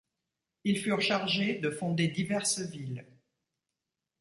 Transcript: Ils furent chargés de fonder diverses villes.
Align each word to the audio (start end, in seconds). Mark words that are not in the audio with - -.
Ils 0.63 0.79
furent 0.79 1.03
chargés 1.03 1.59
de 1.59 1.69
fonder 1.69 2.07
diverses 2.07 2.57
villes. 2.61 3.05